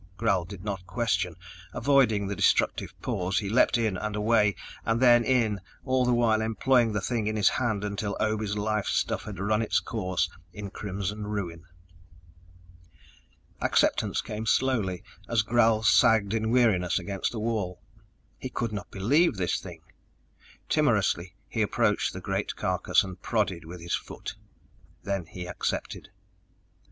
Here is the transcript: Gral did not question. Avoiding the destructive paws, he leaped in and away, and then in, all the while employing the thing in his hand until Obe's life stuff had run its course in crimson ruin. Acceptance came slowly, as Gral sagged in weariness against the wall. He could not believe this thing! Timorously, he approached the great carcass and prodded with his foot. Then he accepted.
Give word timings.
Gral 0.17 0.45
did 0.45 0.63
not 0.63 0.87
question. 0.87 1.35
Avoiding 1.75 2.25
the 2.25 2.35
destructive 2.35 2.91
paws, 3.03 3.37
he 3.37 3.49
leaped 3.49 3.77
in 3.77 3.97
and 3.97 4.15
away, 4.15 4.55
and 4.83 4.99
then 4.99 5.23
in, 5.23 5.61
all 5.85 6.05
the 6.05 6.11
while 6.15 6.41
employing 6.41 6.91
the 6.91 7.01
thing 7.01 7.27
in 7.27 7.35
his 7.35 7.49
hand 7.49 7.83
until 7.83 8.17
Obe's 8.19 8.57
life 8.57 8.87
stuff 8.87 9.25
had 9.25 9.37
run 9.37 9.61
its 9.61 9.79
course 9.79 10.27
in 10.53 10.71
crimson 10.71 11.27
ruin. 11.27 11.65
Acceptance 13.61 14.21
came 14.21 14.47
slowly, 14.47 15.03
as 15.29 15.43
Gral 15.43 15.83
sagged 15.83 16.33
in 16.33 16.49
weariness 16.49 16.97
against 16.97 17.31
the 17.31 17.39
wall. 17.39 17.79
He 18.39 18.49
could 18.49 18.71
not 18.73 18.89
believe 18.89 19.35
this 19.35 19.59
thing! 19.59 19.81
Timorously, 20.67 21.35
he 21.47 21.61
approached 21.61 22.11
the 22.11 22.21
great 22.21 22.55
carcass 22.55 23.03
and 23.03 23.21
prodded 23.21 23.65
with 23.65 23.79
his 23.81 23.93
foot. 23.93 24.33
Then 25.03 25.27
he 25.27 25.45
accepted. 25.47 26.09